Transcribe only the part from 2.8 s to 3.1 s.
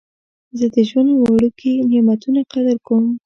کوم.